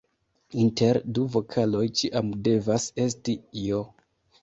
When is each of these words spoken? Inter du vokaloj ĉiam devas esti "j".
Inter 0.63 0.99
du 1.17 1.27
vokaloj 1.35 1.83
ĉiam 2.01 2.35
devas 2.51 2.91
esti 3.09 3.41
"j". 3.69 3.89